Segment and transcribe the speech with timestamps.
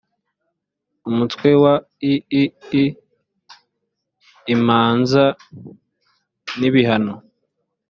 [1.09, 1.73] umutwe wa
[2.11, 2.85] iii
[4.53, 5.23] imanza
[6.59, 7.13] n’ibihano